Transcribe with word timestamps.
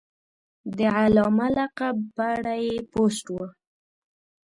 د 0.77 0.79
علامه 0.97 1.47
لقب 1.57 1.95
په 2.15 2.23
اړه 2.35 2.53
یې 2.65 2.75
پوسټ 2.91 3.25
و. 3.31 3.35